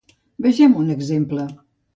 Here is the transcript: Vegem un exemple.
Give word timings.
Vegem 0.45 0.73
un 0.85 0.89
exemple. 0.95 1.47